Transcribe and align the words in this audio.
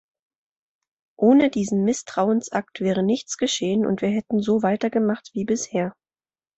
Ohne 1.19 1.51
diesen 1.51 1.83
Misstrauensakt 1.83 2.79
wäre 2.81 3.03
nichts 3.03 3.37
geschehen, 3.37 3.85
und 3.85 4.01
wir 4.01 4.09
hätten 4.09 4.41
so 4.41 4.63
weitergemacht 4.63 5.29
wie 5.33 5.45
bisher. 5.45 5.93